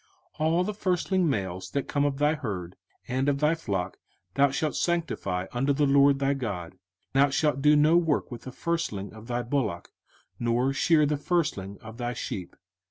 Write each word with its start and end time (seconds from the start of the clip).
05:015:019 0.39 0.39
All 0.49 0.63
the 0.63 0.73
firstling 0.73 1.29
males 1.29 1.69
that 1.69 1.87
come 1.87 2.05
of 2.05 2.17
thy 2.17 2.33
herd 2.33 2.75
and 3.07 3.29
of 3.29 3.37
thy 3.37 3.53
flock 3.53 3.97
thou 4.33 4.49
shalt 4.49 4.75
sanctify 4.75 5.45
unto 5.53 5.73
the 5.73 5.85
LORD 5.85 6.17
thy 6.17 6.33
God: 6.33 6.73
thou 7.13 7.29
shalt 7.29 7.61
do 7.61 7.75
no 7.75 7.97
work 7.97 8.31
with 8.31 8.41
the 8.41 8.51
firstling 8.51 9.13
of 9.13 9.27
thy 9.27 9.43
bullock, 9.43 9.91
nor 10.39 10.73
shear 10.73 11.05
the 11.05 11.17
firstling 11.17 11.77
of 11.81 11.97
thy 11.97 12.13
sheep. 12.13 12.55